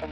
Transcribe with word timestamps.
Xin 0.00 0.06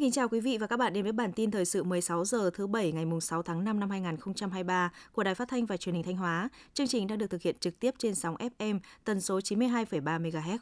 kính 0.00 0.10
chào 0.12 0.28
quý 0.28 0.40
vị 0.40 0.58
và 0.58 0.66
các 0.66 0.76
bạn 0.76 0.92
đến 0.92 1.02
với 1.02 1.12
bản 1.12 1.32
tin 1.32 1.50
thời 1.50 1.64
sự 1.64 1.82
16 1.82 2.24
giờ 2.24 2.50
thứ 2.54 2.66
Bảy 2.66 2.92
ngày 2.92 3.04
6 3.20 3.42
tháng 3.42 3.64
5 3.64 3.80
năm 3.80 3.90
2023 3.90 4.92
của 5.12 5.22
Đài 5.22 5.34
Phát 5.34 5.48
thanh 5.48 5.66
và 5.66 5.76
Truyền 5.76 5.94
hình 5.94 6.04
Thanh 6.04 6.16
Hóa. 6.16 6.48
Chương 6.74 6.86
trình 6.86 7.06
đang 7.06 7.18
được 7.18 7.30
thực 7.30 7.42
hiện 7.42 7.56
trực 7.60 7.78
tiếp 7.78 7.94
trên 7.98 8.14
sóng 8.14 8.36
FM 8.36 8.78
tần 9.04 9.20
số 9.20 9.38
92,3 9.38 10.22
MHz. 10.22 10.58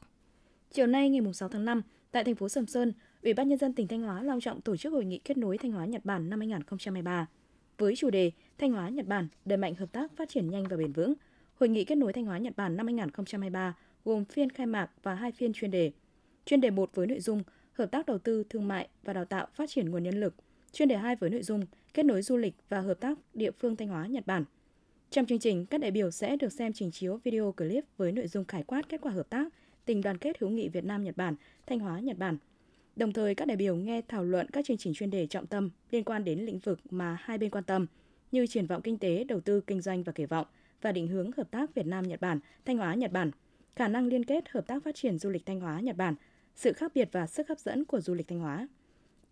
Chiều 0.73 0.87
nay 0.87 1.11
ngày 1.11 1.35
6 1.35 1.49
tháng 1.49 1.65
5, 1.65 1.83
tại 2.11 2.25
thành 2.25 2.35
phố 2.35 2.49
Sầm 2.49 2.67
Sơn, 2.67 2.93
Ủy 3.23 3.35
ban 3.35 3.49
nhân 3.49 3.59
dân 3.59 3.75
tỉnh 3.75 3.89
Thanh 3.89 4.03
Hóa 4.03 4.23
long 4.23 4.41
trọng 4.41 4.61
tổ 4.61 4.77
chức 4.77 4.93
hội 4.93 5.05
nghị 5.05 5.19
kết 5.19 5.37
nối 5.37 5.59
Thanh 5.59 5.73
Hóa 5.73 5.87
Nhật 5.87 6.05
Bản 6.05 6.31
năm 6.31 6.41
2023 6.41 7.27
với 7.81 7.97
chủ 7.97 8.11
đề 8.11 8.31
Thanh 8.59 8.73
Hóa 8.73 8.89
Nhật 8.89 9.07
Bản 9.07 9.29
đẩy 9.45 9.57
mạnh 9.57 9.75
hợp 9.75 9.93
tác 9.93 10.17
phát 10.17 10.29
triển 10.29 10.51
nhanh 10.51 10.65
và 10.65 10.77
bền 10.77 10.93
vững. 10.93 11.15
Hội 11.55 11.69
nghị 11.69 11.85
kết 11.85 11.95
nối 11.95 12.13
Thanh 12.13 12.25
Hóa 12.25 12.39
Nhật 12.39 12.57
Bản 12.57 12.77
năm 12.77 12.87
2023 12.87 13.77
gồm 14.05 14.25
phiên 14.25 14.51
khai 14.51 14.67
mạc 14.67 14.91
và 15.03 15.15
hai 15.15 15.33
phiên 15.33 15.53
chuyên 15.53 15.71
đề. 15.71 15.93
Chuyên 16.45 16.61
đề 16.61 16.71
1 16.71 16.91
với 16.95 17.07
nội 17.07 17.21
dung 17.21 17.43
hợp 17.73 17.87
tác 17.87 18.07
đầu 18.07 18.19
tư, 18.19 18.45
thương 18.51 18.69
mại 18.69 18.89
và 19.05 19.13
đào 19.13 19.25
tạo 19.25 19.47
phát 19.55 19.71
triển 19.71 19.91
nguồn 19.91 20.03
nhân 20.03 20.21
lực. 20.21 20.35
Chuyên 20.73 20.89
đề 20.89 20.97
2 20.97 21.17
với 21.17 21.31
nội 21.31 21.43
dung 21.43 21.67
kết 21.95 22.03
nối 22.03 22.23
du 22.23 22.37
lịch 22.37 22.55
và 22.69 22.81
hợp 22.81 23.01
tác 23.01 23.19
địa 23.35 23.51
phương 23.51 23.77
Thanh 23.77 23.89
Hóa, 23.89 24.07
Nhật 24.07 24.27
Bản. 24.27 24.45
Trong 25.11 25.27
chương 25.27 25.39
trình, 25.39 25.67
các 25.67 25.81
đại 25.81 25.91
biểu 25.91 26.11
sẽ 26.11 26.37
được 26.37 26.53
xem 26.53 26.73
trình 26.73 26.91
chiếu 26.91 27.21
video 27.25 27.53
clip 27.53 27.85
với 27.97 28.13
nội 28.13 28.27
dung 28.27 28.45
khái 28.45 28.63
quát 28.63 28.89
kết 28.89 29.01
quả 29.01 29.13
hợp 29.13 29.31
tác, 29.31 29.53
tình 29.85 30.01
đoàn 30.01 30.19
kết 30.19 30.39
hữu 30.39 30.51
nghị 30.51 30.69
Việt 30.69 30.85
Nam 30.85 31.05
Nhật 31.05 31.17
Bản, 31.17 31.35
Thanh 31.67 31.79
Hóa 31.79 32.01
Nhật 32.01 32.19
Bản. 32.19 32.37
Đồng 32.97 33.13
thời 33.13 33.35
các 33.35 33.49
đại 33.49 33.57
biểu 33.57 33.77
nghe 33.77 34.03
thảo 34.09 34.25
luận 34.25 34.47
các 34.53 34.65
chương 34.65 34.77
trình 34.77 34.95
chuyên 34.95 35.11
đề 35.11 35.27
trọng 35.27 35.47
tâm 35.47 35.71
liên 35.91 36.05
quan 36.05 36.25
đến 36.25 36.39
lĩnh 36.39 36.59
vực 36.59 36.81
mà 36.91 37.17
hai 37.21 37.39
bên 37.39 37.51
quan 37.51 37.65
tâm 37.65 37.87
như 38.33 38.47
triển 38.47 38.67
vọng 38.67 38.83
kinh 38.83 38.99
tế, 38.99 39.25
đầu 39.25 39.41
tư, 39.41 39.61
kinh 39.61 39.81
doanh 39.81 40.03
và 40.03 40.13
kỳ 40.13 40.27
vọng 40.27 40.47
và 40.83 40.93
định 40.93 41.09
hướng 41.09 41.31
hợp 41.37 41.51
tác 41.51 41.75
Việt 41.75 41.87
Nam 41.87 42.09
Nhật 42.09 42.21
Bản, 42.21 42.41
Thanh 42.65 42.79
Hóa 42.79 42.95
Nhật 42.95 43.13
Bản, 43.13 43.31
khả 43.77 43.89
năng 43.89 44.07
liên 44.07 44.25
kết 44.25 44.49
hợp 44.49 44.67
tác 44.67 44.85
phát 44.85 44.95
triển 44.95 45.19
du 45.19 45.31
lịch 45.31 45.47
Thanh 45.47 45.61
Hóa 45.61 45.81
Nhật 45.81 45.97
Bản, 45.97 46.15
sự 46.57 46.73
khác 46.73 46.93
biệt 46.95 47.09
và 47.13 47.27
sức 47.27 47.49
hấp 47.49 47.59
dẫn 47.59 47.85
của 47.85 48.01
du 48.01 48.15
lịch 48.15 48.29
Thanh 48.29 48.41
Hóa. 48.41 48.69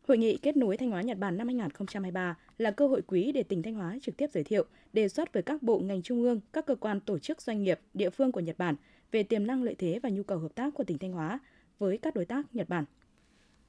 Hội 0.09 0.19
nghị 0.19 0.36
kết 0.36 0.56
nối 0.56 0.77
Thanh 0.77 0.91
Hóa 0.91 1.03
Nhật 1.03 1.19
Bản 1.19 1.36
năm 1.36 1.47
2023 1.47 2.36
là 2.59 2.70
cơ 2.70 2.86
hội 2.86 3.03
quý 3.06 3.33
để 3.33 3.42
tỉnh 3.42 3.62
Thanh 3.62 3.75
Hóa 3.75 3.98
trực 4.03 4.17
tiếp 4.17 4.31
giới 4.33 4.45
thiệu, 4.45 4.64
đề 4.92 5.09
xuất 5.09 5.33
với 5.33 5.42
các 5.42 5.62
bộ 5.62 5.79
ngành 5.79 6.03
trung 6.03 6.23
ương, 6.23 6.41
các 6.53 6.67
cơ 6.67 6.75
quan 6.75 7.01
tổ 7.01 7.19
chức 7.19 7.42
doanh 7.42 7.62
nghiệp, 7.62 7.81
địa 7.95 8.11
phương 8.11 8.33
của 8.33 8.41
Nhật 8.41 8.59
Bản 8.59 8.77
về 9.12 9.23
tiềm 9.23 9.47
năng 9.47 9.62
lợi 9.62 9.75
thế 9.79 10.01
và 10.03 10.09
nhu 10.09 10.23
cầu 10.23 10.39
hợp 10.39 10.55
tác 10.55 10.75
của 10.75 10.84
tỉnh 10.84 10.98
Thanh 10.98 11.12
Hóa 11.12 11.39
với 11.79 11.98
các 11.98 12.14
đối 12.14 12.25
tác 12.25 12.55
Nhật 12.55 12.69
Bản. 12.69 12.84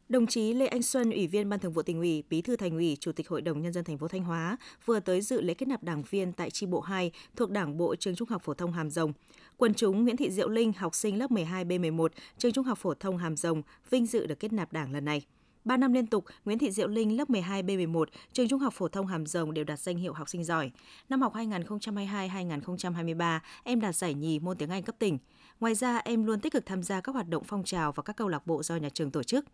Đồng 0.09 0.27
chí 0.27 0.53
Lê 0.53 0.67
Anh 0.67 0.81
Xuân, 0.81 1.11
Ủy 1.11 1.27
viên 1.27 1.49
Ban 1.49 1.59
Thường 1.59 1.73
vụ 1.73 1.81
Tỉnh 1.81 1.99
ủy, 1.99 2.23
Bí 2.29 2.41
thư 2.41 2.55
Thành 2.55 2.71
ủy, 2.71 2.97
Chủ 2.99 3.11
tịch 3.11 3.29
Hội 3.29 3.41
đồng 3.41 3.61
nhân 3.61 3.73
dân 3.73 3.83
thành 3.83 3.97
phố 3.97 4.07
Thanh 4.07 4.23
Hóa 4.23 4.57
vừa 4.85 4.99
tới 4.99 5.21
dự 5.21 5.41
lễ 5.41 5.53
kết 5.53 5.67
nạp 5.67 5.83
đảng 5.83 6.03
viên 6.09 6.33
tại 6.33 6.49
chi 6.49 6.65
bộ 6.65 6.79
2 6.79 7.11
thuộc 7.35 7.51
Đảng 7.51 7.77
bộ 7.77 7.95
Trường 7.95 8.15
Trung 8.15 8.29
học 8.29 8.41
phổ 8.45 8.53
thông 8.53 8.71
Hàm 8.71 8.89
Rồng. 8.89 9.13
Quần 9.57 9.73
chúng 9.73 10.03
Nguyễn 10.03 10.17
Thị 10.17 10.31
Diệu 10.31 10.49
Linh, 10.49 10.73
học 10.73 10.95
sinh 10.95 11.19
lớp 11.19 11.31
12 11.31 11.65
B11, 11.65 12.07
Trường 12.37 12.51
Trung 12.51 12.65
học 12.65 12.77
phổ 12.77 12.93
thông 12.93 13.17
Hàm 13.17 13.35
Rồng 13.35 13.61
vinh 13.89 14.05
dự 14.05 14.25
được 14.25 14.39
kết 14.39 14.53
nạp 14.53 14.73
đảng 14.73 14.91
lần 14.91 15.05
này. 15.05 15.25
3 15.65 15.77
năm 15.77 15.93
liên 15.93 16.07
tục, 16.07 16.25
Nguyễn 16.45 16.59
Thị 16.59 16.71
Diệu 16.71 16.87
Linh 16.87 17.17
lớp 17.17 17.29
12 17.29 17.63
B11, 17.63 18.05
trường 18.33 18.47
Trung 18.47 18.59
học 18.59 18.73
phổ 18.73 18.87
thông 18.87 19.07
Hàm 19.07 19.25
Rồng 19.25 19.53
đều 19.53 19.65
đạt 19.65 19.79
danh 19.79 19.97
hiệu 19.97 20.13
học 20.13 20.29
sinh 20.29 20.43
giỏi. 20.43 20.71
Năm 21.09 21.21
học 21.21 21.35
2022-2023, 21.35 23.39
em 23.63 23.81
đạt 23.81 23.95
giải 23.95 24.13
nhì 24.13 24.39
môn 24.39 24.57
tiếng 24.57 24.69
Anh 24.69 24.83
cấp 24.83 24.95
tỉnh. 24.99 25.17
Ngoài 25.59 25.75
ra, 25.75 25.97
em 25.97 26.25
luôn 26.25 26.39
tích 26.39 26.53
cực 26.53 26.65
tham 26.65 26.83
gia 26.83 27.01
các 27.01 27.15
hoạt 27.15 27.29
động 27.29 27.43
phong 27.47 27.63
trào 27.63 27.91
và 27.91 28.03
các 28.03 28.15
câu 28.15 28.27
lạc 28.27 28.47
bộ 28.47 28.63
do 28.63 28.75
nhà 28.75 28.89
trường 28.89 29.11
tổ 29.11 29.23
chức. 29.23 29.45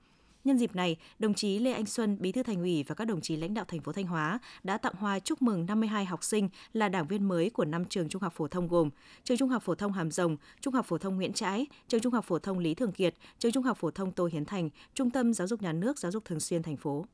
Nhân 0.45 0.57
dịp 0.57 0.75
này, 0.75 0.97
đồng 1.19 1.33
chí 1.33 1.59
Lê 1.59 1.71
Anh 1.71 1.85
Xuân, 1.85 2.17
Bí 2.19 2.31
thư 2.31 2.43
Thành 2.43 2.61
ủy 2.61 2.83
và 2.87 2.95
các 2.95 3.05
đồng 3.05 3.21
chí 3.21 3.37
lãnh 3.37 3.53
đạo 3.53 3.65
thành 3.67 3.81
phố 3.81 3.91
Thanh 3.91 4.05
Hóa 4.05 4.39
đã 4.63 4.77
tặng 4.77 4.93
hoa 4.97 5.19
chúc 5.19 5.41
mừng 5.41 5.65
52 5.65 6.05
học 6.05 6.23
sinh 6.23 6.49
là 6.73 6.89
đảng 6.89 7.07
viên 7.07 7.27
mới 7.27 7.49
của 7.49 7.65
năm 7.65 7.85
trường 7.85 8.09
trung 8.09 8.21
học 8.21 8.33
phổ 8.35 8.47
thông 8.47 8.67
gồm 8.67 8.89
Trường 9.23 9.37
Trung 9.37 9.49
học 9.49 9.63
phổ 9.63 9.75
thông 9.75 9.93
Hàm 9.93 10.11
Rồng, 10.11 10.37
Trung 10.61 10.73
học 10.73 10.85
phổ 10.85 10.97
thông 10.97 11.15
Nguyễn 11.15 11.33
Trãi, 11.33 11.67
Trường 11.87 12.01
Trung 12.01 12.13
học 12.13 12.25
phổ 12.25 12.39
thông 12.39 12.59
Lý 12.59 12.73
Thường 12.73 12.91
Kiệt, 12.91 13.15
Trường 13.39 13.51
Trung 13.51 13.63
học 13.63 13.77
phổ 13.77 13.91
thông 13.91 14.11
Tô 14.11 14.29
Hiến 14.31 14.45
Thành, 14.45 14.69
Trung 14.93 15.09
tâm 15.09 15.33
Giáo 15.33 15.47
dục 15.47 15.61
Nhà 15.61 15.73
nước 15.73 15.99
Giáo 15.99 16.11
dục 16.11 16.25
Thường 16.25 16.39
xuyên 16.39 16.63
thành 16.63 16.77
phố. 16.77 17.05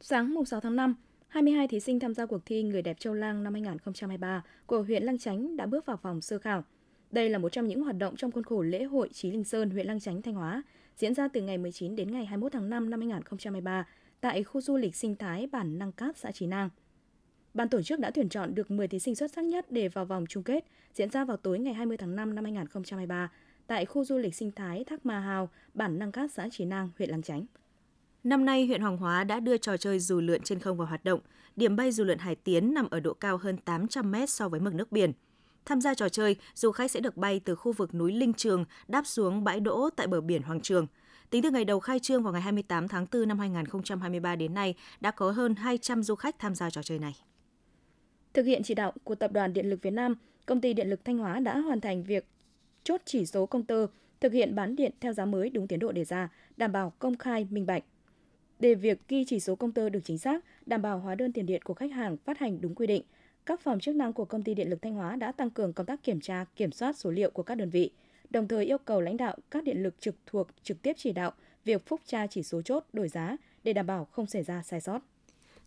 Sáng 0.00 0.34
mùng 0.34 0.44
6 0.44 0.60
tháng 0.60 0.76
5, 0.76 0.94
22 1.28 1.68
thí 1.68 1.80
sinh 1.80 2.00
tham 2.00 2.14
gia 2.14 2.26
cuộc 2.26 2.40
thi 2.46 2.62
Người 2.62 2.82
đẹp 2.82 3.00
Châu 3.00 3.14
Lang 3.14 3.44
năm 3.44 3.52
2023 3.52 4.42
của 4.66 4.82
huyện 4.82 5.02
Lăng 5.02 5.18
Chánh 5.18 5.56
đã 5.56 5.66
bước 5.66 5.86
vào 5.86 5.98
vòng 6.02 6.20
sơ 6.20 6.38
khảo. 6.38 6.64
Đây 7.10 7.30
là 7.30 7.38
một 7.38 7.48
trong 7.48 7.66
những 7.66 7.82
hoạt 7.82 7.98
động 7.98 8.16
trong 8.16 8.32
khuôn 8.32 8.44
khổ 8.44 8.62
lễ 8.62 8.84
hội 8.84 9.08
Chí 9.12 9.30
Linh 9.30 9.44
Sơn, 9.44 9.70
huyện 9.70 9.86
Lăng 9.86 10.00
Chánh, 10.00 10.22
Thanh 10.22 10.34
Hóa, 10.34 10.62
diễn 10.96 11.14
ra 11.14 11.28
từ 11.28 11.40
ngày 11.40 11.58
19 11.58 11.96
đến 11.96 12.10
ngày 12.10 12.26
21 12.26 12.52
tháng 12.52 12.70
5 12.70 12.90
năm 12.90 13.00
2023 13.00 13.86
tại 14.20 14.44
khu 14.44 14.60
du 14.60 14.76
lịch 14.76 14.96
sinh 14.96 15.16
thái 15.16 15.46
bản 15.46 15.78
Năng 15.78 15.92
Cát, 15.92 16.16
xã 16.16 16.32
Trí 16.32 16.46
Nang. 16.46 16.70
Ban 17.54 17.68
tổ 17.68 17.82
chức 17.82 18.00
đã 18.00 18.10
tuyển 18.10 18.28
chọn 18.28 18.54
được 18.54 18.70
10 18.70 18.88
thí 18.88 18.98
sinh 18.98 19.14
xuất 19.14 19.32
sắc 19.32 19.44
nhất 19.44 19.66
để 19.70 19.88
vào 19.88 20.04
vòng 20.04 20.24
chung 20.28 20.42
kết, 20.42 20.64
diễn 20.94 21.10
ra 21.10 21.24
vào 21.24 21.36
tối 21.36 21.58
ngày 21.58 21.74
20 21.74 21.96
tháng 21.96 22.16
5 22.16 22.34
năm 22.34 22.44
2023 22.44 23.30
tại 23.66 23.84
khu 23.84 24.04
du 24.04 24.18
lịch 24.18 24.34
sinh 24.34 24.52
thái 24.52 24.84
Thác 24.84 25.06
Ma 25.06 25.20
Hào, 25.20 25.48
bản 25.74 25.98
Năng 25.98 26.12
Cát, 26.12 26.32
xã 26.32 26.48
Trí 26.52 26.64
Nang, 26.64 26.90
huyện 26.98 27.10
Lăng 27.10 27.22
Chánh. 27.22 27.46
Năm 28.24 28.44
nay, 28.44 28.66
huyện 28.66 28.80
Hoàng 28.80 28.96
Hóa 28.96 29.24
đã 29.24 29.40
đưa 29.40 29.56
trò 29.56 29.76
chơi 29.76 29.98
dù 29.98 30.20
lượn 30.20 30.42
trên 30.42 30.58
không 30.58 30.76
vào 30.76 30.86
hoạt 30.86 31.04
động. 31.04 31.20
Điểm 31.56 31.76
bay 31.76 31.92
dù 31.92 32.04
lượn 32.04 32.18
Hải 32.18 32.34
Tiến 32.34 32.74
nằm 32.74 32.90
ở 32.90 33.00
độ 33.00 33.14
cao 33.14 33.36
hơn 33.36 33.56
800 33.56 34.10
mét 34.10 34.30
so 34.30 34.48
với 34.48 34.60
mực 34.60 34.74
nước 34.74 34.92
biển– 34.92 35.12
Tham 35.66 35.80
gia 35.80 35.94
trò 35.94 36.08
chơi, 36.08 36.36
du 36.54 36.70
khách 36.70 36.90
sẽ 36.90 37.00
được 37.00 37.16
bay 37.16 37.40
từ 37.44 37.54
khu 37.54 37.72
vực 37.72 37.94
núi 37.94 38.12
Linh 38.12 38.32
Trường 38.32 38.64
đáp 38.88 39.06
xuống 39.06 39.44
bãi 39.44 39.60
đỗ 39.60 39.90
tại 39.96 40.06
bờ 40.06 40.20
biển 40.20 40.42
Hoàng 40.42 40.60
Trường. 40.60 40.86
Tính 41.30 41.42
từ 41.42 41.50
ngày 41.50 41.64
đầu 41.64 41.80
khai 41.80 41.98
trương 41.98 42.22
vào 42.22 42.32
ngày 42.32 42.42
28 42.42 42.88
tháng 42.88 43.06
4 43.12 43.28
năm 43.28 43.38
2023 43.38 44.36
đến 44.36 44.54
nay, 44.54 44.74
đã 45.00 45.10
có 45.10 45.30
hơn 45.30 45.54
200 45.54 46.02
du 46.02 46.14
khách 46.14 46.38
tham 46.38 46.54
gia 46.54 46.70
trò 46.70 46.82
chơi 46.82 46.98
này. 46.98 47.12
Thực 48.34 48.46
hiện 48.46 48.62
chỉ 48.62 48.74
đạo 48.74 48.92
của 49.04 49.14
Tập 49.14 49.32
đoàn 49.32 49.52
Điện 49.52 49.70
lực 49.70 49.82
Việt 49.82 49.90
Nam, 49.90 50.14
Công 50.46 50.60
ty 50.60 50.72
Điện 50.72 50.90
lực 50.90 51.04
Thanh 51.04 51.18
Hóa 51.18 51.40
đã 51.40 51.58
hoàn 51.58 51.80
thành 51.80 52.04
việc 52.04 52.26
chốt 52.84 53.00
chỉ 53.04 53.26
số 53.26 53.46
công 53.46 53.64
tơ, 53.64 53.86
thực 54.20 54.32
hiện 54.32 54.54
bán 54.54 54.76
điện 54.76 54.92
theo 55.00 55.12
giá 55.12 55.24
mới 55.24 55.50
đúng 55.50 55.68
tiến 55.68 55.78
độ 55.78 55.92
đề 55.92 56.04
ra, 56.04 56.28
đảm 56.56 56.72
bảo 56.72 56.92
công 56.98 57.16
khai, 57.16 57.46
minh 57.50 57.66
bạch. 57.66 57.84
Để 58.58 58.74
việc 58.74 58.98
ghi 59.08 59.24
chỉ 59.24 59.40
số 59.40 59.56
công 59.56 59.72
tơ 59.72 59.88
được 59.88 60.00
chính 60.04 60.18
xác, 60.18 60.44
đảm 60.66 60.82
bảo 60.82 60.98
hóa 60.98 61.14
đơn 61.14 61.32
tiền 61.32 61.46
điện 61.46 61.62
của 61.62 61.74
khách 61.74 61.92
hàng 61.92 62.16
phát 62.16 62.38
hành 62.38 62.60
đúng 62.60 62.74
quy 62.74 62.86
định, 62.86 63.02
các 63.46 63.60
phòng 63.60 63.80
chức 63.80 63.94
năng 63.94 64.12
của 64.12 64.24
công 64.24 64.42
ty 64.42 64.54
điện 64.54 64.70
lực 64.70 64.82
Thanh 64.82 64.94
Hóa 64.94 65.16
đã 65.16 65.32
tăng 65.32 65.50
cường 65.50 65.72
công 65.72 65.86
tác 65.86 66.02
kiểm 66.02 66.20
tra, 66.20 66.44
kiểm 66.56 66.72
soát 66.72 66.96
số 66.96 67.10
liệu 67.10 67.30
của 67.30 67.42
các 67.42 67.54
đơn 67.54 67.70
vị, 67.70 67.90
đồng 68.30 68.48
thời 68.48 68.64
yêu 68.64 68.78
cầu 68.78 69.00
lãnh 69.00 69.16
đạo 69.16 69.36
các 69.50 69.64
điện 69.64 69.82
lực 69.82 70.00
trực 70.00 70.14
thuộc 70.26 70.48
trực 70.62 70.82
tiếp 70.82 70.92
chỉ 70.96 71.12
đạo 71.12 71.32
việc 71.64 71.86
phúc 71.86 72.00
tra 72.06 72.26
chỉ 72.26 72.42
số 72.42 72.62
chốt 72.62 72.84
đổi 72.92 73.08
giá 73.08 73.36
để 73.64 73.72
đảm 73.72 73.86
bảo 73.86 74.04
không 74.04 74.26
xảy 74.26 74.42
ra 74.42 74.62
sai 74.62 74.80
sót. 74.80 75.00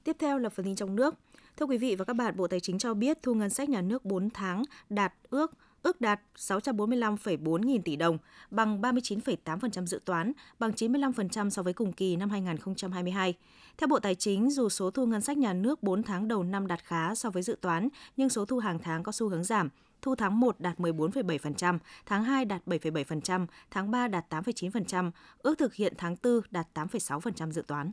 Tiếp 0.04 0.16
theo 0.20 0.38
là 0.38 0.50
phần 0.50 0.66
tin 0.66 0.76
trong 0.76 0.96
nước. 0.96 1.16
Thưa 1.58 1.66
quý 1.66 1.78
vị 1.78 1.96
và 1.96 2.06
các 2.06 2.14
bạn, 2.14 2.38
Bộ 2.38 2.48
Tài 2.48 2.60
chính 2.60 2.78
cho 2.78 2.94
biết 2.94 3.18
thu 3.22 3.34
ngân 3.34 3.50
sách 3.50 3.70
nhà 3.70 3.82
nước 3.82 4.06
4 4.06 4.30
tháng 4.30 4.64
đạt 4.90 5.14
ước 5.30 5.52
ước 5.84 6.02
đạt 6.02 6.22
645,4 6.38 7.66
nghìn 7.66 7.82
tỷ 7.82 7.96
đồng, 7.96 8.18
bằng 8.52 8.82
39,8% 8.82 9.86
dự 9.86 10.00
toán, 10.06 10.32
bằng 10.60 10.72
95% 10.72 11.50
so 11.50 11.64
với 11.64 11.74
cùng 11.74 11.94
kỳ 11.94 12.16
năm 12.16 12.30
2022. 12.30 13.34
Theo 13.78 13.88
Bộ 13.88 14.00
Tài 14.00 14.16
chính, 14.16 14.50
dù 14.50 14.70
số 14.70 14.92
thu 14.92 15.06
ngân 15.06 15.22
sách 15.22 15.38
nhà 15.38 15.54
nước 15.54 15.84
4 15.84 16.04
tháng 16.04 16.28
đầu 16.28 16.44
năm 16.44 16.68
đạt 16.68 16.84
khá 16.84 17.16
so 17.16 17.30
với 17.30 17.44
dự 17.44 17.58
toán, 17.62 17.90
nhưng 18.18 18.30
số 18.30 18.46
thu 18.46 18.60
hàng 18.60 18.80
tháng 18.80 19.04
có 19.04 19.12
xu 19.12 19.30
hướng 19.30 19.44
giảm. 19.44 19.70
Thu 20.02 20.16
tháng 20.16 20.40
1 20.40 20.60
đạt 20.60 20.80
14,7%, 20.80 21.78
tháng 22.06 22.24
2 22.24 22.46
đạt 22.46 22.62
7,7%, 22.66 23.46
tháng 23.72 23.92
3 23.92 24.08
đạt 24.08 24.34
8,9%, 24.34 25.12
ước 25.40 25.58
thực 25.58 25.74
hiện 25.74 25.94
tháng 25.98 26.16
4 26.24 26.42
đạt 26.52 26.68
8,6% 26.74 27.52
dự 27.52 27.62
toán. 27.62 27.92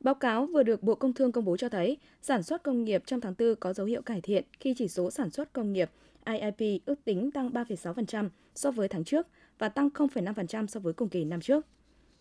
Báo 0.00 0.14
cáo 0.14 0.46
vừa 0.46 0.62
được 0.62 0.82
Bộ 0.82 0.94
Công 0.94 1.12
Thương 1.12 1.32
công 1.32 1.44
bố 1.44 1.56
cho 1.56 1.68
thấy, 1.68 1.96
sản 2.22 2.42
xuất 2.42 2.62
công 2.62 2.84
nghiệp 2.84 3.02
trong 3.06 3.20
tháng 3.20 3.34
4 3.38 3.54
có 3.60 3.72
dấu 3.72 3.86
hiệu 3.86 4.02
cải 4.02 4.20
thiện 4.20 4.44
khi 4.60 4.74
chỉ 4.76 4.88
số 4.88 5.10
sản 5.10 5.30
xuất 5.30 5.52
công 5.52 5.72
nghiệp 5.72 5.90
IIP 6.28 6.82
ước 6.86 7.04
tính 7.04 7.30
tăng 7.30 7.50
3,6% 7.50 8.28
so 8.54 8.70
với 8.70 8.88
tháng 8.88 9.04
trước 9.04 9.26
và 9.58 9.68
tăng 9.68 9.88
0,5% 9.88 10.66
so 10.66 10.80
với 10.80 10.92
cùng 10.92 11.08
kỳ 11.08 11.24
năm 11.24 11.40
trước. 11.40 11.66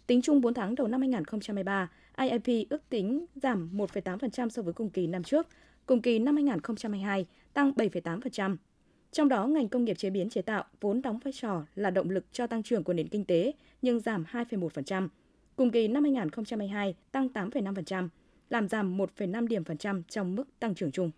Tính 0.07 0.22
chung 0.22 0.41
4 0.41 0.53
tháng 0.53 0.75
đầu 0.75 0.88
năm 0.88 1.01
2023, 1.01 1.91
IIP 2.18 2.69
ước 2.69 2.90
tính 2.90 3.25
giảm 3.35 3.69
1,8% 3.78 4.50
so 4.50 4.62
với 4.62 4.73
cùng 4.73 4.90
kỳ 4.90 5.07
năm 5.07 5.23
trước, 5.23 5.47
cùng 5.85 6.01
kỳ 6.01 6.19
năm 6.19 6.35
2022 6.35 7.25
tăng 7.54 7.71
7,8%. 7.71 8.56
Trong 9.12 9.30
đó, 9.30 9.48
ngành 9.48 9.69
công 9.69 9.86
nghiệp 9.86 9.98
chế 9.98 10.10
biến 10.10 10.30
chế 10.30 10.42
tạo 10.42 10.63
vốn 10.81 11.01
đóng 11.01 11.19
vai 11.24 11.33
trò 11.33 11.65
là 11.75 11.89
động 11.89 12.10
lực 12.10 12.25
cho 12.31 12.48
tăng 12.48 12.63
trưởng 12.63 12.83
của 12.83 12.94
nền 12.94 13.07
kinh 13.07 13.25
tế 13.25 13.51
nhưng 13.81 14.00
giảm 14.00 14.25
2,1%. 14.31 15.07
Cùng 15.56 15.71
kỳ 15.71 15.88
năm 15.88 16.03
2022 16.03 16.95
tăng 17.12 17.27
8,5%, 17.27 18.07
làm 18.50 18.68
giảm 18.68 18.98
1,5 18.98 19.48
điểm 19.48 19.63
phần 19.63 19.77
trăm 19.77 20.03
trong 20.03 20.36
mức 20.36 20.60
tăng 20.60 20.75
trưởng 20.75 20.92
chung. 20.92 21.12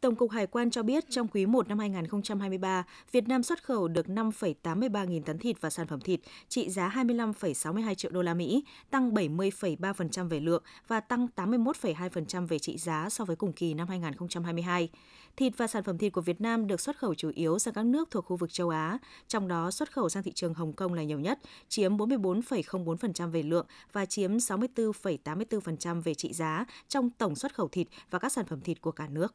Tổng 0.00 0.14
cục 0.14 0.30
Hải 0.30 0.46
quan 0.46 0.70
cho 0.70 0.82
biết 0.82 1.04
trong 1.10 1.28
quý 1.28 1.46
1 1.46 1.68
năm 1.68 1.78
2023, 1.78 2.84
Việt 3.12 3.28
Nam 3.28 3.42
xuất 3.42 3.64
khẩu 3.64 3.88
được 3.88 4.06
5,83 4.06 5.04
nghìn 5.06 5.22
tấn 5.22 5.38
thịt 5.38 5.60
và 5.60 5.70
sản 5.70 5.86
phẩm 5.86 6.00
thịt 6.00 6.20
trị 6.48 6.70
giá 6.70 6.88
25,62 6.88 7.94
triệu 7.94 8.10
đô 8.10 8.22
la 8.22 8.34
Mỹ, 8.34 8.64
tăng 8.90 9.14
70,3% 9.14 10.28
về 10.28 10.40
lượng 10.40 10.62
và 10.88 11.00
tăng 11.00 11.26
81,2% 11.36 12.46
về 12.46 12.58
trị 12.58 12.76
giá 12.76 13.08
so 13.10 13.24
với 13.24 13.36
cùng 13.36 13.52
kỳ 13.52 13.74
năm 13.74 13.88
2022. 13.88 14.88
Thịt 15.36 15.52
và 15.56 15.66
sản 15.66 15.82
phẩm 15.82 15.98
thịt 15.98 16.12
của 16.12 16.20
Việt 16.20 16.40
Nam 16.40 16.66
được 16.66 16.80
xuất 16.80 16.98
khẩu 16.98 17.14
chủ 17.14 17.30
yếu 17.34 17.58
sang 17.58 17.74
các 17.74 17.86
nước 17.86 18.10
thuộc 18.10 18.24
khu 18.24 18.36
vực 18.36 18.52
châu 18.52 18.68
Á, 18.68 18.98
trong 19.28 19.48
đó 19.48 19.70
xuất 19.70 19.92
khẩu 19.92 20.08
sang 20.08 20.22
thị 20.22 20.32
trường 20.32 20.54
Hồng 20.54 20.72
Kông 20.72 20.94
là 20.94 21.02
nhiều 21.02 21.20
nhất, 21.20 21.38
chiếm 21.68 21.96
44,04% 21.96 23.30
về 23.30 23.42
lượng 23.42 23.66
và 23.92 24.04
chiếm 24.04 24.36
64,84% 24.36 26.02
về 26.02 26.14
trị 26.14 26.32
giá 26.32 26.64
trong 26.88 27.10
tổng 27.10 27.34
xuất 27.34 27.54
khẩu 27.54 27.68
thịt 27.68 27.86
và 28.10 28.18
các 28.18 28.32
sản 28.32 28.46
phẩm 28.46 28.60
thịt 28.60 28.80
của 28.80 28.92
cả 28.92 29.08
nước. 29.08 29.34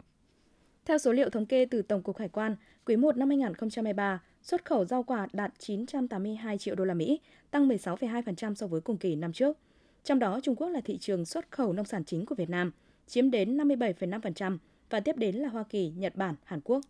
Theo 0.85 0.97
số 0.97 1.12
liệu 1.12 1.30
thống 1.30 1.45
kê 1.45 1.65
từ 1.65 1.81
Tổng 1.81 2.01
cục 2.01 2.18
Hải 2.18 2.30
quan, 2.30 2.56
quý 2.85 2.95
1 2.95 3.18
năm 3.18 3.30
2023, 3.30 4.21
xuất 4.41 4.65
khẩu 4.65 4.85
rau 4.85 5.03
quả 5.03 5.27
đạt 5.33 5.53
982 5.59 6.57
triệu 6.57 6.75
đô 6.75 6.85
la 6.85 6.94
Mỹ, 6.94 7.19
tăng 7.51 7.69
16,2% 7.69 8.53
so 8.56 8.68
với 8.68 8.81
cùng 8.81 8.97
kỳ 8.97 9.15
năm 9.15 9.33
trước. 9.33 9.57
Trong 10.03 10.19
đó, 10.19 10.39
Trung 10.44 10.56
Quốc 10.56 10.69
là 10.69 10.81
thị 10.81 10.97
trường 10.97 11.25
xuất 11.25 11.51
khẩu 11.51 11.74
nông 11.74 11.85
sản 11.85 12.03
chính 12.06 12.25
của 12.25 12.35
Việt 12.35 12.50
Nam, 12.50 12.71
chiếm 13.07 13.31
đến 13.31 13.57
57,5% 13.57 14.57
và 14.89 15.00
tiếp 15.00 15.18
đến 15.18 15.35
là 15.35 15.50
Hoa 15.50 15.63
Kỳ, 15.63 15.89
Nhật 15.97 16.15
Bản, 16.15 16.35
Hàn 16.44 16.62
Quốc. 16.63 16.81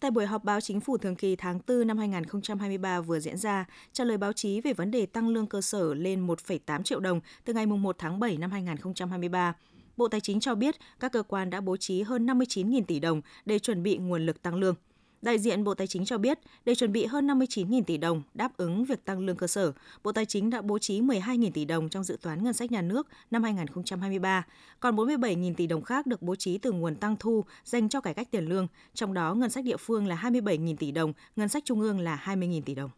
Tại 0.00 0.10
buổi 0.10 0.26
họp 0.26 0.44
báo 0.44 0.60
chính 0.60 0.80
phủ 0.80 0.98
thường 0.98 1.16
kỳ 1.16 1.36
tháng 1.36 1.60
4 1.68 1.86
năm 1.86 1.98
2023 1.98 3.00
vừa 3.00 3.20
diễn 3.20 3.36
ra, 3.36 3.64
trả 3.92 4.04
lời 4.04 4.16
báo 4.16 4.32
chí 4.32 4.60
về 4.60 4.72
vấn 4.72 4.90
đề 4.90 5.06
tăng 5.06 5.28
lương 5.28 5.46
cơ 5.46 5.60
sở 5.60 5.94
lên 5.94 6.26
1,8 6.26 6.82
triệu 6.82 7.00
đồng 7.00 7.20
từ 7.44 7.52
ngày 7.52 7.66
1 7.66 7.96
tháng 7.98 8.20
7 8.20 8.36
năm 8.36 8.50
2023, 8.50 9.54
Bộ 9.96 10.08
Tài 10.08 10.20
chính 10.20 10.40
cho 10.40 10.54
biết 10.54 10.76
các 11.00 11.12
cơ 11.12 11.22
quan 11.22 11.50
đã 11.50 11.60
bố 11.60 11.76
trí 11.76 12.02
hơn 12.02 12.26
59.000 12.26 12.84
tỷ 12.84 13.00
đồng 13.00 13.20
để 13.44 13.58
chuẩn 13.58 13.82
bị 13.82 13.96
nguồn 13.96 14.26
lực 14.26 14.42
tăng 14.42 14.54
lương. 14.54 14.74
Đại 15.22 15.38
diện 15.38 15.64
Bộ 15.64 15.74
Tài 15.74 15.86
chính 15.86 16.04
cho 16.04 16.18
biết, 16.18 16.38
để 16.64 16.74
chuẩn 16.74 16.92
bị 16.92 17.04
hơn 17.04 17.26
59.000 17.26 17.82
tỷ 17.82 17.96
đồng 17.96 18.22
đáp 18.34 18.56
ứng 18.56 18.84
việc 18.84 19.04
tăng 19.04 19.18
lương 19.18 19.36
cơ 19.36 19.46
sở, 19.46 19.72
Bộ 20.02 20.12
Tài 20.12 20.26
chính 20.26 20.50
đã 20.50 20.62
bố 20.62 20.78
trí 20.78 21.00
12.000 21.00 21.50
tỷ 21.54 21.64
đồng 21.64 21.88
trong 21.88 22.04
dự 22.04 22.18
toán 22.22 22.44
ngân 22.44 22.52
sách 22.52 22.72
nhà 22.72 22.82
nước 22.82 23.06
năm 23.30 23.42
2023, 23.42 24.46
còn 24.80 24.96
47.000 24.96 25.54
tỷ 25.54 25.66
đồng 25.66 25.82
khác 25.82 26.06
được 26.06 26.22
bố 26.22 26.36
trí 26.36 26.58
từ 26.58 26.72
nguồn 26.72 26.96
tăng 26.96 27.16
thu 27.16 27.44
dành 27.64 27.88
cho 27.88 28.00
cải 28.00 28.14
cách 28.14 28.30
tiền 28.30 28.44
lương, 28.44 28.66
trong 28.94 29.14
đó 29.14 29.34
ngân 29.34 29.50
sách 29.50 29.64
địa 29.64 29.76
phương 29.76 30.06
là 30.06 30.16
27.000 30.22 30.76
tỷ 30.76 30.90
đồng, 30.92 31.12
ngân 31.36 31.48
sách 31.48 31.64
trung 31.64 31.80
ương 31.80 32.00
là 32.00 32.22
20.000 32.24 32.62
tỷ 32.62 32.74
đồng. 32.74 32.90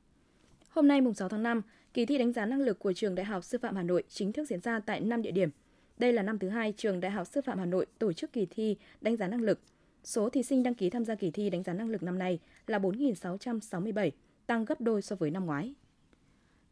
Hôm 0.68 0.88
nay 0.88 1.00
mùng 1.00 1.14
6 1.14 1.28
tháng 1.28 1.42
5, 1.42 1.62
kỳ 1.94 2.06
thi 2.06 2.18
đánh 2.18 2.32
giá 2.32 2.46
năng 2.46 2.60
lực 2.60 2.78
của 2.78 2.92
trường 2.92 3.14
Đại 3.14 3.26
học 3.26 3.44
Sư 3.44 3.58
phạm 3.62 3.76
Hà 3.76 3.82
Nội 3.82 4.02
chính 4.08 4.32
thức 4.32 4.48
diễn 4.48 4.60
ra 4.60 4.80
tại 4.80 5.00
5 5.00 5.22
địa 5.22 5.30
điểm. 5.30 5.50
Đây 5.98 6.12
là 6.12 6.22
năm 6.22 6.38
thứ 6.38 6.48
hai 6.48 6.74
trường 6.76 7.00
Đại 7.00 7.10
học 7.10 7.26
Sư 7.26 7.40
phạm 7.40 7.58
Hà 7.58 7.64
Nội 7.64 7.86
tổ 7.98 8.12
chức 8.12 8.32
kỳ 8.32 8.46
thi 8.46 8.76
đánh 9.00 9.16
giá 9.16 9.28
năng 9.28 9.42
lực. 9.42 9.60
Số 10.04 10.28
thí 10.28 10.42
sinh 10.42 10.62
đăng 10.62 10.74
ký 10.74 10.90
tham 10.90 11.04
gia 11.04 11.14
kỳ 11.14 11.30
thi 11.30 11.50
đánh 11.50 11.62
giá 11.62 11.72
năng 11.72 11.88
lực 11.88 12.02
năm 12.02 12.18
nay 12.18 12.38
là 12.66 12.78
4.667, 12.78 14.10
tăng 14.46 14.64
gấp 14.64 14.80
đôi 14.80 15.02
so 15.02 15.16
với 15.16 15.30
năm 15.30 15.46
ngoái. 15.46 15.74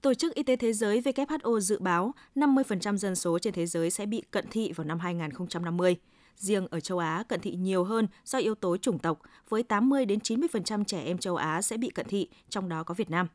Tổ 0.00 0.14
chức 0.14 0.34
Y 0.34 0.43
tế 0.43 0.56
Thế 0.56 0.73
giới 0.73 1.00
WHO 1.00 1.61
dự 1.61 1.78
báo 1.78 2.14
50% 2.34 2.96
dân 2.96 3.17
số 3.17 3.38
trên 3.38 3.55
thế 3.55 3.67
giới 3.67 3.90
sẽ 3.90 4.06
bị 4.06 4.23
cận 4.31 4.44
thị 4.50 4.73
vào 4.73 4.84
năm 4.84 4.99
2050. 4.99 5.96
Riêng 6.37 6.67
ở 6.70 6.81
châu 6.81 6.99
Á, 6.99 7.25
cận 7.29 7.40
thị 7.40 7.50
nhiều 7.50 7.84
hơn 7.84 8.06
do 8.25 8.38
yếu 8.38 8.55
tố 8.55 8.76
chủng 8.76 8.99
tộc, 8.99 9.20
với 9.49 9.62
80 9.62 10.05
đến 10.05 10.19
90% 10.19 10.84
trẻ 10.84 11.02
em 11.05 11.19
châu 11.19 11.37
Á 11.37 11.62
sẽ 11.62 11.76
bị 11.76 11.90
cận 11.90 12.06
thị, 12.08 12.29
trong 12.49 12.69
đó 12.69 12.82
có 12.82 12.94
Việt 12.94 13.11
Nam. 13.11 13.29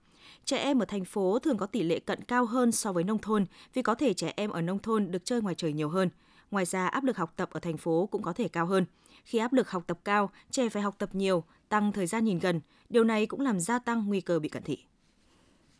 Trẻ 0.46 0.58
em 0.58 0.80
ở 0.80 0.86
thành 0.86 1.06
phố 1.06 1.40
thường 1.40 1.58
có 1.58 1.66
tỷ 1.66 1.84
lệ 1.84 2.00
cận 2.00 2.24
cao 2.24 2.46
hơn 2.46 2.72
so 2.72 2.94
với 2.94 3.04
nông 3.04 3.20
thôn 3.20 3.46
vì 3.74 3.82
có 3.82 3.96
thể 3.96 4.14
trẻ 4.14 4.34
em 4.36 4.50
ở 4.50 4.62
nông 4.62 4.80
thôn 4.80 5.12
được 5.12 5.26
chơi 5.26 5.42
ngoài 5.42 5.56
trời 5.56 5.74
nhiều 5.74 5.90
hơn. 5.90 6.10
Ngoài 6.52 6.66
ra, 6.66 6.88
áp 6.88 7.04
lực 7.04 7.18
học 7.18 7.34
tập 7.36 7.50
ở 7.52 7.60
thành 7.60 7.78
phố 7.78 8.08
cũng 8.12 8.22
có 8.22 8.34
thể 8.34 8.48
cao 8.48 8.66
hơn. 8.66 8.86
Khi 9.24 9.40
áp 9.40 9.54
lực 9.54 9.70
học 9.70 9.84
tập 9.88 10.00
cao, 10.04 10.30
trẻ 10.52 10.70
phải 10.70 10.84
học 10.84 10.96
tập 10.98 11.10
nhiều, 11.16 11.44
tăng 11.70 11.92
thời 11.92 12.08
gian 12.08 12.26
nhìn 12.26 12.40
gần. 12.40 12.62
Điều 12.90 13.04
này 13.04 13.26
cũng 13.26 13.42
làm 13.42 13.60
gia 13.60 13.80
tăng 13.80 14.08
nguy 14.08 14.22
cơ 14.22 14.40
bị 14.40 14.50
cận 14.50 14.64
thị. 14.64 14.78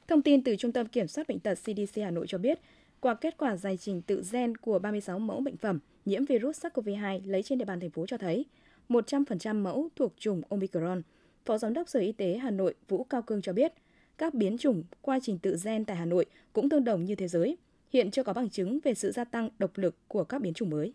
Thông 0.08 0.22
tin 0.22 0.44
từ 0.44 0.56
Trung 0.56 0.72
tâm 0.72 0.88
Kiểm 0.88 1.08
soát 1.08 1.28
Bệnh 1.28 1.40
tật 1.40 1.56
CDC 1.56 2.02
Hà 2.04 2.12
Nội 2.12 2.26
cho 2.30 2.38
biết, 2.38 2.60
qua 3.00 3.14
kết 3.14 3.38
quả 3.38 3.56
giải 3.56 3.78
trình 3.78 4.02
tự 4.02 4.24
gen 4.32 4.58
của 4.58 4.80
36 4.80 5.20
mẫu 5.20 5.42
bệnh 5.42 5.58
phẩm 5.58 5.80
nhiễm 6.06 6.26
virus 6.26 6.66
SARS-CoV-2 6.66 7.22
lấy 7.26 7.44
trên 7.44 7.58
địa 7.58 7.66
bàn 7.66 7.80
thành 7.80 7.90
phố 7.90 8.06
cho 8.08 8.18
thấy 8.18 8.46
100% 8.90 9.62
mẫu 9.62 9.90
thuộc 9.96 10.14
chủng 10.18 10.42
Omicron. 10.50 11.02
Phó 11.46 11.58
Giám 11.58 11.74
đốc 11.74 11.90
Sở 11.90 12.00
Y 12.00 12.12
tế 12.12 12.38
Hà 12.38 12.52
Nội 12.52 12.76
Vũ 12.88 13.04
Cao 13.04 13.22
Cương 13.22 13.42
cho 13.42 13.54
biết, 13.54 13.74
các 14.22 14.34
biến 14.34 14.58
chủng 14.58 14.84
qua 15.02 15.20
trình 15.22 15.38
tự 15.38 15.58
gen 15.64 15.86
tại 15.86 15.98
Hà 15.98 16.06
Nội 16.06 16.26
cũng 16.54 16.70
tương 16.70 16.84
đồng 16.84 17.06
như 17.06 17.16
thế 17.16 17.28
giới. 17.28 17.58
Hiện 17.94 18.12
chưa 18.12 18.24
có 18.24 18.34
bằng 18.34 18.50
chứng 18.50 18.80
về 18.84 18.94
sự 18.94 19.12
gia 19.12 19.24
tăng 19.24 19.50
độc 19.60 19.78
lực 19.78 19.96
của 20.08 20.24
các 20.24 20.42
biến 20.42 20.54
chủng 20.54 20.70
mới. 20.70 20.94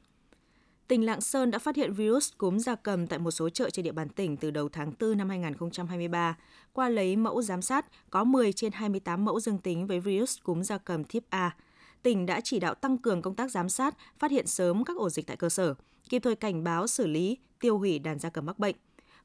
Tỉnh 0.88 1.06
Lạng 1.06 1.20
Sơn 1.20 1.50
đã 1.50 1.58
phát 1.58 1.76
hiện 1.76 1.93
virus 1.93 2.32
cúm 2.38 2.58
gia 2.58 2.75
cầm 2.75 3.06
tại 3.06 3.19
một 3.19 3.31
số 3.31 3.49
chợ 3.49 3.70
trên 3.70 3.84
địa 3.84 3.93
bàn 3.93 4.08
tỉnh 4.08 4.37
từ 4.37 4.50
đầu 4.50 4.69
tháng 4.69 4.93
4 5.00 5.19
năm 5.19 5.28
2023. 5.28 6.37
Qua 6.73 6.88
lấy 6.88 7.17
mẫu 7.17 7.43
giám 7.43 7.62
sát, 7.62 7.87
có 8.11 8.25
10 8.25 8.52
trên 8.52 8.73
28 8.73 9.25
mẫu 9.25 9.40
dương 9.40 9.58
tính 9.58 9.87
với 9.87 10.00
virus 10.00 10.38
cúm 10.43 10.62
gia 10.62 10.79
cầm 10.79 11.05
type 11.05 11.26
A. 11.31 11.56
Tỉnh 12.02 12.26
đã 12.26 12.40
chỉ 12.40 12.61
đạo 12.61 12.75
tăng 12.75 12.99
cường 12.99 13.22
công 13.22 13.34
tác 13.34 13.50
giám 13.50 13.69
sát, 13.69 13.96
phát 14.19 14.31
hiện 14.31 14.46
sớm 14.46 14.84
các 14.84 14.96
ổ 14.96 15.11
dịch 15.11 15.26
tại 15.26 15.37
cơ 15.37 15.49
sở, 15.49 15.75
kịp 16.08 16.19
thời 16.19 16.37
cảnh 16.37 16.64
báo 16.64 16.87
xử 16.87 17.06
lý, 17.06 17.38
tiêu 17.61 17.79
hủy 17.79 17.99
đàn 17.99 18.19
gia 18.19 18.31
cầm 18.31 18.46
mắc 18.46 18.58
bệnh. 18.58 18.76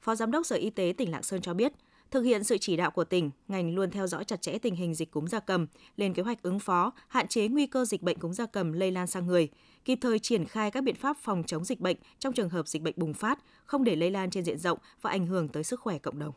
Phó 0.01 0.15
Giám 0.15 0.31
đốc 0.31 0.45
Sở 0.45 0.56
Y 0.56 0.69
tế 0.69 0.94
tỉnh 0.97 1.12
Lạng 1.12 1.24
Sơn 1.24 1.42
cho 1.42 1.54
biết, 1.54 1.74
Thực 2.11 2.21
hiện 2.21 2.43
sự 2.43 2.57
chỉ 2.57 2.77
đạo 2.77 2.91
của 2.91 3.03
tỉnh, 3.03 3.31
ngành 3.47 3.75
luôn 3.75 3.91
theo 3.91 4.07
dõi 4.07 4.25
chặt 4.25 4.41
chẽ 4.41 4.57
tình 4.57 4.75
hình 4.75 4.93
dịch 4.93 5.11
cúm 5.11 5.25
gia 5.25 5.39
cầm, 5.39 5.67
lên 5.97 6.13
kế 6.13 6.23
hoạch 6.23 6.43
ứng 6.43 6.59
phó, 6.59 6.93
hạn 7.07 7.27
chế 7.27 7.47
nguy 7.47 7.67
cơ 7.67 7.85
dịch 7.85 8.01
bệnh 8.01 8.19
cúm 8.19 8.31
gia 8.31 8.45
cầm 8.45 8.73
lây 8.73 8.91
lan 8.91 9.07
sang 9.07 9.27
người, 9.27 9.49
kịp 9.85 9.97
thời 10.01 10.19
triển 10.19 10.45
khai 10.45 10.71
các 10.71 10.83
biện 10.83 10.95
pháp 10.95 11.17
phòng 11.17 11.43
chống 11.47 11.65
dịch 11.65 11.79
bệnh 11.79 11.97
trong 12.19 12.33
trường 12.33 12.49
hợp 12.49 12.67
dịch 12.67 12.81
bệnh 12.81 12.93
bùng 12.97 13.13
phát, 13.13 13.39
không 13.65 13.83
để 13.83 13.95
lây 13.95 14.11
lan 14.11 14.29
trên 14.29 14.43
diện 14.43 14.57
rộng 14.57 14.77
và 15.01 15.09
ảnh 15.09 15.27
hưởng 15.27 15.47
tới 15.47 15.63
sức 15.63 15.79
khỏe 15.79 15.97
cộng 15.97 16.19
đồng. 16.19 16.33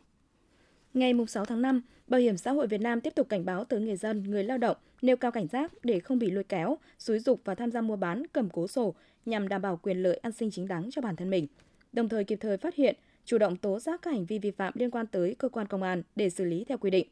Ngày 0.93 1.13
6 1.27 1.45
tháng 1.45 1.61
5, 1.61 1.81
Bảo 2.07 2.21
hiểm 2.21 2.37
xã 2.37 2.51
hội 2.51 2.67
Việt 2.67 2.81
Nam 2.81 3.01
tiếp 3.01 3.13
tục 3.15 3.29
cảnh 3.29 3.45
báo 3.45 3.65
tới 3.65 3.81
người 3.81 3.95
dân, 3.95 4.23
người 4.23 4.43
lao 4.43 4.57
động 4.57 4.77
nêu 5.01 5.17
cao 5.17 5.31
cảnh 5.31 5.47
giác 5.47 5.71
để 5.83 5.99
không 5.99 6.19
bị 6.19 6.31
lôi 6.31 6.43
kéo, 6.43 6.77
xúi 6.99 7.19
dục 7.19 7.41
và 7.45 7.55
tham 7.55 7.71
gia 7.71 7.81
mua 7.81 7.95
bán, 7.95 8.23
cầm 8.33 8.49
cố 8.49 8.67
sổ 8.67 8.95
nhằm 9.25 9.47
đảm 9.47 9.61
bảo 9.61 9.77
quyền 9.77 10.03
lợi 10.03 10.17
an 10.17 10.31
sinh 10.31 10.51
chính 10.51 10.67
đáng 10.67 10.89
cho 10.91 11.01
bản 11.01 11.15
thân 11.15 11.29
mình. 11.29 11.47
Đồng 11.93 12.09
thời 12.09 12.23
kịp 12.23 12.37
thời 12.41 12.57
phát 12.57 12.75
hiện, 12.75 12.95
chủ 13.25 13.37
động 13.37 13.55
tố 13.55 13.79
giác 13.79 14.01
các 14.01 14.11
hành 14.11 14.25
vi 14.25 14.39
vi 14.39 14.51
phạm 14.51 14.73
liên 14.75 14.91
quan 14.91 15.07
tới 15.07 15.35
cơ 15.39 15.49
quan 15.49 15.67
công 15.67 15.83
an 15.83 16.03
để 16.15 16.29
xử 16.29 16.43
lý 16.43 16.63
theo 16.63 16.77
quy 16.77 16.89
định. 16.89 17.07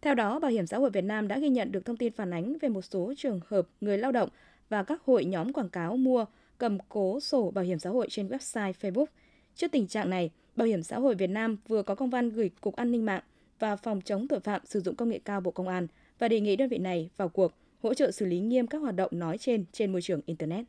Theo 0.00 0.14
đó, 0.14 0.38
Bảo 0.38 0.50
hiểm 0.50 0.66
xã 0.66 0.78
hội 0.78 0.90
Việt 0.90 1.04
Nam 1.04 1.28
đã 1.28 1.38
ghi 1.38 1.48
nhận 1.48 1.72
được 1.72 1.84
thông 1.84 1.96
tin 1.96 2.12
phản 2.12 2.30
ánh 2.30 2.58
về 2.58 2.68
một 2.68 2.82
số 2.82 3.12
trường 3.16 3.40
hợp 3.46 3.68
người 3.80 3.98
lao 3.98 4.12
động 4.12 4.28
và 4.68 4.82
các 4.82 5.02
hội 5.04 5.24
nhóm 5.24 5.52
quảng 5.52 5.70
cáo 5.70 5.96
mua, 5.96 6.24
cầm 6.58 6.78
cố 6.88 7.20
sổ 7.20 7.50
bảo 7.50 7.64
hiểm 7.64 7.78
xã 7.78 7.90
hội 7.90 8.06
trên 8.10 8.28
website 8.28 8.72
Facebook. 8.80 9.06
Trước 9.54 9.72
tình 9.72 9.86
trạng 9.86 10.10
này, 10.10 10.30
Bảo 10.56 10.66
hiểm 10.66 10.82
xã 10.82 10.98
hội 10.98 11.14
Việt 11.14 11.30
Nam 11.30 11.56
vừa 11.68 11.82
có 11.82 11.94
công 11.94 12.10
văn 12.10 12.30
gửi 12.30 12.50
Cục 12.60 12.76
An 12.76 12.90
ninh 12.90 13.06
mạng 13.06 13.22
và 13.58 13.76
Phòng 13.76 14.00
chống 14.00 14.28
tội 14.28 14.40
phạm 14.40 14.60
sử 14.64 14.80
dụng 14.80 14.96
công 14.96 15.08
nghệ 15.08 15.20
cao 15.24 15.40
Bộ 15.40 15.50
Công 15.50 15.68
an 15.68 15.86
và 16.18 16.28
đề 16.28 16.40
nghị 16.40 16.56
đơn 16.56 16.68
vị 16.68 16.78
này 16.78 17.10
vào 17.16 17.28
cuộc 17.28 17.52
hỗ 17.82 17.94
trợ 17.94 18.10
xử 18.10 18.26
lý 18.26 18.40
nghiêm 18.40 18.66
các 18.66 18.78
hoạt 18.78 18.96
động 18.96 19.10
nói 19.14 19.38
trên 19.38 19.64
trên 19.72 19.92
môi 19.92 20.02
trường 20.02 20.20
Internet. 20.26 20.64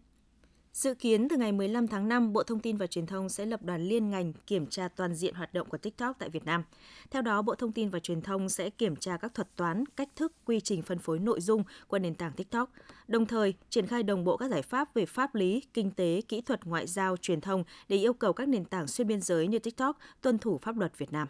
Dự 0.73 0.93
kiến 0.93 1.27
từ 1.29 1.37
ngày 1.37 1.51
15 1.51 1.87
tháng 1.87 2.09
5, 2.09 2.33
Bộ 2.33 2.43
Thông 2.43 2.59
tin 2.59 2.77
và 2.77 2.87
Truyền 2.87 3.05
thông 3.05 3.29
sẽ 3.29 3.45
lập 3.45 3.63
đoàn 3.63 3.81
liên 3.81 4.09
ngành 4.09 4.33
kiểm 4.33 4.67
tra 4.67 4.87
toàn 4.87 5.15
diện 5.15 5.35
hoạt 5.35 5.53
động 5.53 5.69
của 5.69 5.77
TikTok 5.77 6.19
tại 6.19 6.29
Việt 6.29 6.45
Nam. 6.45 6.63
Theo 7.11 7.21
đó, 7.21 7.41
Bộ 7.41 7.55
Thông 7.55 7.71
tin 7.71 7.89
và 7.89 7.99
Truyền 7.99 8.21
thông 8.21 8.49
sẽ 8.49 8.69
kiểm 8.69 8.95
tra 8.95 9.17
các 9.17 9.33
thuật 9.33 9.55
toán, 9.55 9.83
cách 9.85 10.09
thức, 10.15 10.33
quy 10.45 10.59
trình 10.59 10.81
phân 10.81 10.99
phối 10.99 11.19
nội 11.19 11.41
dung 11.41 11.63
qua 11.87 11.99
nền 11.99 12.15
tảng 12.15 12.31
TikTok, 12.31 12.71
đồng 13.07 13.25
thời 13.25 13.53
triển 13.69 13.87
khai 13.87 14.03
đồng 14.03 14.23
bộ 14.23 14.37
các 14.37 14.51
giải 14.51 14.61
pháp 14.61 14.93
về 14.93 15.05
pháp 15.05 15.35
lý, 15.35 15.63
kinh 15.73 15.91
tế, 15.91 16.21
kỹ 16.27 16.41
thuật, 16.41 16.65
ngoại 16.65 16.87
giao, 16.87 17.17
truyền 17.17 17.41
thông 17.41 17.63
để 17.89 17.97
yêu 17.97 18.13
cầu 18.13 18.33
các 18.33 18.47
nền 18.47 18.65
tảng 18.65 18.87
xuyên 18.87 19.07
biên 19.07 19.21
giới 19.21 19.47
như 19.47 19.59
TikTok 19.59 19.97
tuân 20.21 20.37
thủ 20.37 20.57
pháp 20.57 20.77
luật 20.77 20.97
Việt 20.97 21.11
Nam. 21.11 21.27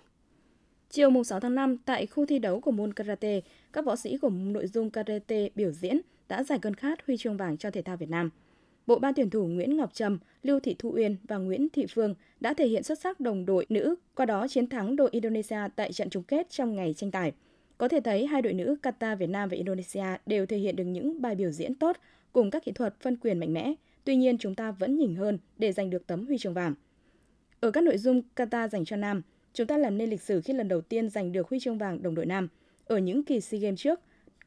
Chiều 0.89 1.23
6 1.23 1.39
tháng 1.39 1.55
5, 1.55 1.77
tại 1.77 2.05
khu 2.05 2.25
thi 2.25 2.39
đấu 2.39 2.59
của 2.59 2.71
môn 2.71 2.93
karate, 2.93 3.41
các 3.73 3.85
võ 3.85 3.95
sĩ 3.95 4.17
của 4.17 4.29
nội 4.29 4.67
dung 4.67 4.89
karate 4.89 5.49
biểu 5.55 5.71
diễn 5.71 6.01
đã 6.27 6.43
giải 6.43 6.59
cơn 6.59 6.73
khát 6.73 6.99
huy 7.07 7.17
chương 7.17 7.37
vàng 7.37 7.57
cho 7.57 7.71
thể 7.71 7.81
thao 7.81 7.97
Việt 7.97 8.09
Nam– 8.09 8.29
bộ 8.89 8.99
ba 8.99 9.11
tuyển 9.11 9.29
thủ 9.29 9.47
Nguyễn 9.47 9.77
Ngọc 9.77 9.93
Trâm, 9.93 10.19
Lưu 10.43 10.59
Thị 10.59 10.75
Thu 10.79 10.91
Uyên 10.95 11.15
và 11.23 11.37
Nguyễn 11.37 11.67
Thị 11.73 11.85
Phương 11.89 12.15
đã 12.39 12.53
thể 12.53 12.67
hiện 12.67 12.83
xuất 12.83 12.99
sắc 12.99 13.19
đồng 13.19 13.45
đội 13.45 13.65
nữ, 13.69 13.95
qua 14.15 14.25
đó 14.25 14.47
chiến 14.47 14.67
thắng 14.67 14.95
đội 14.95 15.09
Indonesia 15.11 15.59
tại 15.75 15.93
trận 15.93 16.09
chung 16.09 16.23
kết 16.23 16.49
trong 16.49 16.75
ngày 16.75 16.93
tranh 16.93 17.11
tài. 17.11 17.31
Có 17.77 17.87
thể 17.87 17.99
thấy 17.99 18.25
hai 18.25 18.41
đội 18.41 18.53
nữ 18.53 18.75
Qatar 18.81 19.15
Việt 19.15 19.29
Nam 19.29 19.49
và 19.49 19.55
Indonesia 19.55 20.05
đều 20.25 20.45
thể 20.45 20.57
hiện 20.57 20.75
được 20.75 20.83
những 20.83 21.21
bài 21.21 21.35
biểu 21.35 21.51
diễn 21.51 21.75
tốt 21.75 21.97
cùng 22.33 22.51
các 22.51 22.65
kỹ 22.65 22.71
thuật 22.71 22.95
phân 23.01 23.17
quyền 23.17 23.39
mạnh 23.39 23.53
mẽ. 23.53 23.73
Tuy 24.03 24.15
nhiên 24.15 24.37
chúng 24.37 24.55
ta 24.55 24.71
vẫn 24.71 24.95
nhỉnh 24.95 25.15
hơn 25.15 25.37
để 25.57 25.71
giành 25.71 25.89
được 25.89 26.07
tấm 26.07 26.25
huy 26.25 26.37
chương 26.37 26.53
vàng. 26.53 26.73
Ở 27.59 27.71
các 27.71 27.83
nội 27.83 27.97
dung 27.97 28.21
Qatar 28.35 28.67
dành 28.67 28.85
cho 28.85 28.95
nam, 28.95 29.21
chúng 29.53 29.67
ta 29.67 29.77
làm 29.77 29.97
nên 29.97 30.09
lịch 30.09 30.21
sử 30.21 30.41
khi 30.41 30.53
lần 30.53 30.67
đầu 30.67 30.81
tiên 30.81 31.09
giành 31.09 31.31
được 31.31 31.49
huy 31.49 31.59
chương 31.59 31.77
vàng 31.77 32.03
đồng 32.03 32.15
đội 32.15 32.25
nam. 32.25 32.47
Ở 32.85 32.97
những 32.97 33.23
kỳ 33.23 33.41
SEA 33.41 33.59
Games 33.59 33.79
trước, 33.79 33.99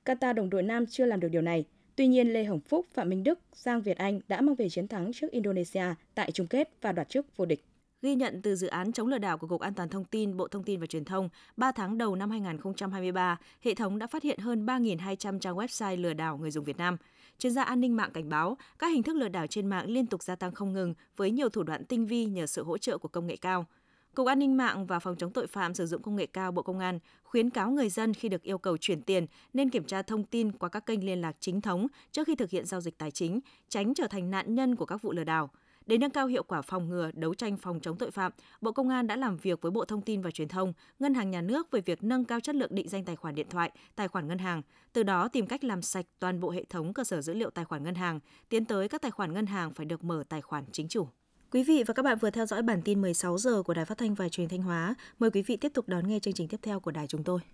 Qatar 0.04 0.34
đồng 0.34 0.50
đội 0.50 0.62
nam 0.62 0.86
chưa 0.86 1.06
làm 1.06 1.20
được 1.20 1.28
điều 1.28 1.42
này. 1.42 1.64
Tuy 1.96 2.06
nhiên, 2.06 2.32
Lê 2.32 2.44
Hồng 2.44 2.60
Phúc, 2.60 2.86
Phạm 2.94 3.08
Minh 3.08 3.24
Đức, 3.24 3.38
Giang 3.52 3.82
Việt 3.82 3.98
Anh 3.98 4.20
đã 4.28 4.40
mang 4.40 4.54
về 4.54 4.68
chiến 4.68 4.88
thắng 4.88 5.12
trước 5.12 5.30
Indonesia 5.30 5.84
tại 6.14 6.30
chung 6.32 6.46
kết 6.46 6.68
và 6.80 6.92
đoạt 6.92 7.08
chức 7.08 7.36
vô 7.36 7.44
địch. 7.44 7.64
Ghi 8.02 8.14
nhận 8.14 8.42
từ 8.42 8.56
dự 8.56 8.66
án 8.66 8.92
chống 8.92 9.08
lừa 9.08 9.18
đảo 9.18 9.38
của 9.38 9.46
Cục 9.46 9.60
An 9.60 9.74
toàn 9.74 9.88
Thông 9.88 10.04
tin, 10.04 10.36
Bộ 10.36 10.48
Thông 10.48 10.64
tin 10.64 10.80
và 10.80 10.86
Truyền 10.86 11.04
thông, 11.04 11.28
3 11.56 11.72
tháng 11.72 11.98
đầu 11.98 12.16
năm 12.16 12.30
2023, 12.30 13.38
hệ 13.60 13.74
thống 13.74 13.98
đã 13.98 14.06
phát 14.06 14.22
hiện 14.22 14.38
hơn 14.38 14.66
3.200 14.66 15.38
trang 15.38 15.56
website 15.56 16.00
lừa 16.00 16.12
đảo 16.12 16.38
người 16.38 16.50
dùng 16.50 16.64
Việt 16.64 16.76
Nam. 16.76 16.96
Chuyên 17.38 17.52
gia 17.52 17.62
an 17.62 17.80
ninh 17.80 17.96
mạng 17.96 18.10
cảnh 18.14 18.28
báo, 18.28 18.56
các 18.78 18.86
hình 18.86 19.02
thức 19.02 19.16
lừa 19.16 19.28
đảo 19.28 19.46
trên 19.46 19.66
mạng 19.66 19.90
liên 19.90 20.06
tục 20.06 20.22
gia 20.22 20.36
tăng 20.36 20.52
không 20.52 20.72
ngừng 20.72 20.94
với 21.16 21.30
nhiều 21.30 21.48
thủ 21.48 21.62
đoạn 21.62 21.84
tinh 21.84 22.06
vi 22.06 22.24
nhờ 22.24 22.46
sự 22.46 22.64
hỗ 22.64 22.78
trợ 22.78 22.98
của 22.98 23.08
công 23.08 23.26
nghệ 23.26 23.36
cao. 23.36 23.66
Cục 24.14 24.26
An 24.26 24.38
ninh 24.38 24.56
mạng 24.56 24.86
và 24.86 24.98
Phòng 24.98 25.16
chống 25.16 25.32
tội 25.32 25.46
phạm 25.46 25.74
sử 25.74 25.86
dụng 25.86 26.02
công 26.02 26.16
nghệ 26.16 26.26
cao 26.26 26.52
Bộ 26.52 26.62
Công 26.62 26.78
an 26.78 26.98
khuyến 27.24 27.50
cáo 27.50 27.70
người 27.70 27.88
dân 27.88 28.14
khi 28.14 28.28
được 28.28 28.42
yêu 28.42 28.58
cầu 28.58 28.76
chuyển 28.76 29.02
tiền 29.02 29.26
nên 29.52 29.70
kiểm 29.70 29.84
tra 29.84 30.02
thông 30.02 30.24
tin 30.24 30.52
qua 30.52 30.68
các 30.68 30.86
kênh 30.86 31.06
liên 31.06 31.20
lạc 31.20 31.36
chính 31.40 31.60
thống 31.60 31.86
trước 32.10 32.26
khi 32.26 32.34
thực 32.34 32.50
hiện 32.50 32.66
giao 32.66 32.80
dịch 32.80 32.98
tài 32.98 33.10
chính, 33.10 33.40
tránh 33.68 33.94
trở 33.94 34.06
thành 34.06 34.30
nạn 34.30 34.54
nhân 34.54 34.76
của 34.76 34.86
các 34.86 35.02
vụ 35.02 35.12
lừa 35.12 35.24
đảo. 35.24 35.50
Để 35.86 35.98
nâng 35.98 36.10
cao 36.10 36.26
hiệu 36.26 36.42
quả 36.42 36.62
phòng 36.62 36.88
ngừa, 36.88 37.10
đấu 37.14 37.34
tranh 37.34 37.56
phòng 37.56 37.80
chống 37.80 37.96
tội 37.96 38.10
phạm, 38.10 38.32
Bộ 38.60 38.72
Công 38.72 38.88
an 38.88 39.06
đã 39.06 39.16
làm 39.16 39.36
việc 39.36 39.62
với 39.62 39.70
Bộ 39.70 39.84
Thông 39.84 40.02
tin 40.02 40.22
và 40.22 40.30
Truyền 40.30 40.48
thông, 40.48 40.72
Ngân 40.98 41.14
hàng 41.14 41.30
Nhà 41.30 41.40
nước 41.40 41.70
về 41.70 41.80
việc 41.80 42.04
nâng 42.04 42.24
cao 42.24 42.40
chất 42.40 42.54
lượng 42.54 42.74
định 42.74 42.88
danh 42.88 43.04
tài 43.04 43.16
khoản 43.16 43.34
điện 43.34 43.46
thoại, 43.50 43.70
tài 43.96 44.08
khoản 44.08 44.28
ngân 44.28 44.38
hàng, 44.38 44.62
từ 44.92 45.02
đó 45.02 45.28
tìm 45.28 45.46
cách 45.46 45.64
làm 45.64 45.82
sạch 45.82 46.06
toàn 46.18 46.40
bộ 46.40 46.50
hệ 46.50 46.64
thống 46.64 46.94
cơ 46.94 47.04
sở 47.04 47.20
dữ 47.20 47.34
liệu 47.34 47.50
tài 47.50 47.64
khoản 47.64 47.84
ngân 47.84 47.94
hàng, 47.94 48.20
tiến 48.48 48.64
tới 48.64 48.88
các 48.88 49.02
tài 49.02 49.10
khoản 49.10 49.32
ngân 49.32 49.46
hàng 49.46 49.74
phải 49.74 49.86
được 49.86 50.04
mở 50.04 50.24
tài 50.28 50.40
khoản 50.40 50.64
chính 50.72 50.88
chủ. 50.88 51.08
Quý 51.52 51.62
vị 51.62 51.84
và 51.86 51.94
các 51.94 52.02
bạn 52.02 52.18
vừa 52.18 52.30
theo 52.30 52.46
dõi 52.46 52.62
bản 52.62 52.82
tin 52.82 53.00
16 53.00 53.38
giờ 53.38 53.62
của 53.62 53.74
Đài 53.74 53.84
Phát 53.84 53.98
thanh 53.98 54.14
và 54.14 54.28
Truyền 54.28 54.48
thanh 54.48 54.62
Hóa. 54.62 54.94
Mời 55.18 55.30
quý 55.30 55.42
vị 55.42 55.56
tiếp 55.56 55.72
tục 55.74 55.88
đón 55.88 56.08
nghe 56.08 56.18
chương 56.18 56.34
trình 56.34 56.48
tiếp 56.48 56.60
theo 56.62 56.80
của 56.80 56.90
đài 56.90 57.06
chúng 57.06 57.24
tôi. 57.24 57.40